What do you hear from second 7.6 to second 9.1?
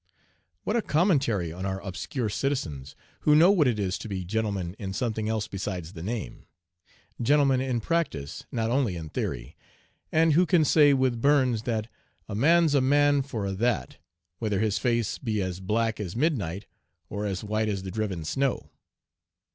in practice, not only in